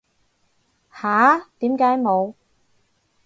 [0.89, 1.37] 吓？
[1.59, 2.33] 點解冇